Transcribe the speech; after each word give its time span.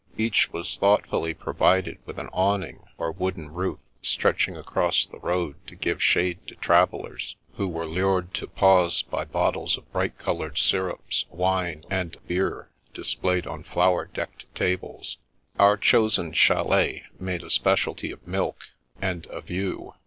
Each 0.17 0.51
was 0.51 0.79
thoughtfully 0.79 1.35
provided 1.35 1.99
with 2.07 2.17
an 2.17 2.27
awning 2.33 2.85
or 2.97 3.11
wooden 3.11 3.53
roof 3.53 3.77
stretching 4.01 4.57
across 4.57 5.05
the 5.05 5.19
road 5.19 5.57
to 5.67 5.75
give 5.75 6.01
shade 6.01 6.39
to 6.47 6.55
travellers, 6.55 7.35
who 7.57 7.67
were 7.67 7.85
lured 7.85 8.33
to 8.33 8.47
pause 8.47 9.03
by 9.03 9.25
bottles 9.25 9.77
of 9.77 9.91
bright 9.91 10.17
coloured 10.17 10.57
syrups, 10.57 11.25
wine, 11.29 11.83
and 11.91 12.17
beer 12.25 12.71
displayed 12.95 13.45
on 13.45 13.61
flower 13.61 14.05
decked 14.05 14.45
tables. 14.55 15.19
Our 15.59 15.77
chosen 15.77 16.33
chalet 16.33 17.03
made 17.19 17.43
a 17.43 17.51
specialty 17.51 18.09
of 18.11 18.25
milk, 18.25 18.69
and 18.99 19.27
a 19.29 19.39
view. 19.39 19.93